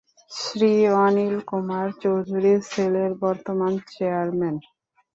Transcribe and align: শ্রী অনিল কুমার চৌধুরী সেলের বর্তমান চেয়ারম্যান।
শ্রী 0.31 0.71
অনিল 0.99 1.35
কুমার 1.49 1.87
চৌধুরী 2.01 2.53
সেলের 2.69 3.11
বর্তমান 3.23 3.73
চেয়ারম্যান। 3.89 4.55